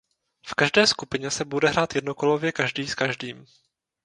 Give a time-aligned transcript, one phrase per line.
[0.45, 3.45] V každé skupině se bude hrát jednokolově každý s každým.